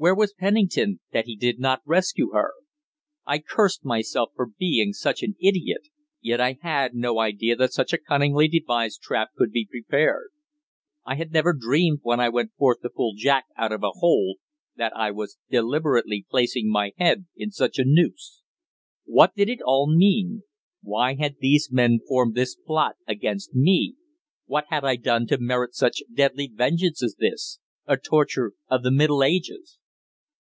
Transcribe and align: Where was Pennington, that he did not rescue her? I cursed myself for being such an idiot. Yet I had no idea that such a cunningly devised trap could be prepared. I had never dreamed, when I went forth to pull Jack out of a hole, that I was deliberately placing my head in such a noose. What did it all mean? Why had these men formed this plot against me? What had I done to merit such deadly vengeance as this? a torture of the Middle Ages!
Where 0.00 0.14
was 0.14 0.32
Pennington, 0.32 1.00
that 1.10 1.24
he 1.24 1.34
did 1.34 1.58
not 1.58 1.82
rescue 1.84 2.30
her? 2.32 2.52
I 3.26 3.40
cursed 3.40 3.84
myself 3.84 4.30
for 4.36 4.46
being 4.46 4.92
such 4.92 5.24
an 5.24 5.34
idiot. 5.42 5.88
Yet 6.20 6.40
I 6.40 6.58
had 6.62 6.94
no 6.94 7.18
idea 7.18 7.56
that 7.56 7.72
such 7.72 7.92
a 7.92 7.98
cunningly 7.98 8.46
devised 8.46 9.00
trap 9.02 9.30
could 9.36 9.50
be 9.50 9.66
prepared. 9.68 10.28
I 11.04 11.16
had 11.16 11.32
never 11.32 11.52
dreamed, 11.52 11.98
when 12.04 12.20
I 12.20 12.28
went 12.28 12.52
forth 12.54 12.80
to 12.82 12.90
pull 12.90 13.14
Jack 13.16 13.46
out 13.56 13.72
of 13.72 13.82
a 13.82 13.90
hole, 13.90 14.36
that 14.76 14.96
I 14.96 15.10
was 15.10 15.36
deliberately 15.50 16.24
placing 16.30 16.70
my 16.70 16.92
head 16.96 17.26
in 17.34 17.50
such 17.50 17.76
a 17.80 17.84
noose. 17.84 18.44
What 19.04 19.34
did 19.34 19.48
it 19.48 19.58
all 19.64 19.88
mean? 19.92 20.44
Why 20.80 21.16
had 21.16 21.38
these 21.40 21.70
men 21.72 21.98
formed 22.06 22.36
this 22.36 22.54
plot 22.54 22.94
against 23.08 23.52
me? 23.52 23.96
What 24.46 24.66
had 24.68 24.84
I 24.84 24.94
done 24.94 25.26
to 25.26 25.38
merit 25.40 25.74
such 25.74 26.04
deadly 26.14 26.46
vengeance 26.54 27.02
as 27.02 27.16
this? 27.18 27.58
a 27.84 27.96
torture 27.96 28.52
of 28.68 28.84
the 28.84 28.92
Middle 28.92 29.24
Ages! 29.24 29.74